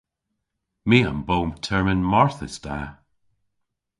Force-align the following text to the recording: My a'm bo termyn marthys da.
My 0.89 0.99
a'm 1.09 1.19
bo 1.27 1.37
termyn 1.65 2.01
marthys 2.11 2.55
da. 2.65 2.79